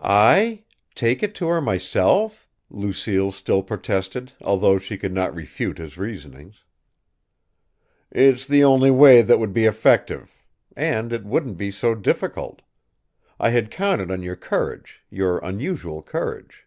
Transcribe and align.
"I! 0.00 0.64
Take 0.96 1.22
it 1.22 1.36
to 1.36 1.46
her 1.46 1.60
myself?" 1.60 2.48
Lucille 2.68 3.30
still 3.30 3.62
protested, 3.62 4.32
although 4.40 4.76
she 4.76 4.98
could 4.98 5.12
not 5.12 5.32
refute 5.32 5.78
his 5.78 5.96
reasonings. 5.96 6.64
"It's 8.10 8.44
the 8.48 8.64
only 8.64 8.90
way 8.90 9.22
that 9.22 9.38
would 9.38 9.52
be 9.52 9.66
effective 9.66 10.42
and 10.74 11.12
it 11.12 11.22
wouldn't 11.24 11.58
be 11.58 11.70
so 11.70 11.94
difficult. 11.94 12.62
I 13.38 13.50
had 13.50 13.70
counted 13.70 14.10
on 14.10 14.20
your 14.24 14.34
courage 14.34 15.04
your 15.10 15.38
unusual 15.44 16.02
courage." 16.02 16.66